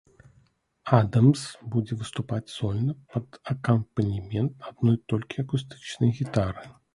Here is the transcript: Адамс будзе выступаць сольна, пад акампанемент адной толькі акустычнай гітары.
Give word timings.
Адамс 0.99 1.41
будзе 1.75 1.97
выступаць 1.99 2.53
сольна, 2.53 2.95
пад 3.17 3.37
акампанемент 3.55 4.67
адной 4.71 4.97
толькі 5.15 5.45
акустычнай 5.47 6.11
гітары. 6.23 6.67